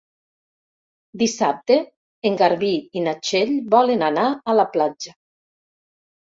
[1.21, 1.77] Dissabte
[2.29, 5.15] en Garbí i na Txell volen anar a la platja.